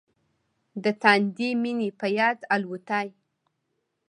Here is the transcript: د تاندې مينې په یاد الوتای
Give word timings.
د 0.83 0.85
تاندې 1.03 1.49
مينې 1.61 1.89
په 1.99 2.07
یاد 2.19 2.39
الوتای 2.55 3.07